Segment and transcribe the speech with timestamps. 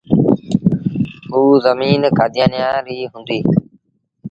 [1.33, 3.45] اوٚ زميݩ ڪآديآنيآن ريٚ هُݩديٚ۔